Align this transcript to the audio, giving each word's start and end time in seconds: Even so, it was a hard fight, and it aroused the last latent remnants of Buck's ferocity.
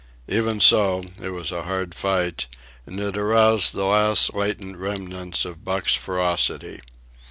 Even 0.27 0.59
so, 0.59 1.03
it 1.21 1.29
was 1.29 1.51
a 1.51 1.61
hard 1.61 1.93
fight, 1.93 2.47
and 2.87 2.99
it 2.99 3.15
aroused 3.15 3.75
the 3.75 3.85
last 3.85 4.33
latent 4.33 4.77
remnants 4.77 5.45
of 5.45 5.63
Buck's 5.63 5.93
ferocity. 5.93 6.81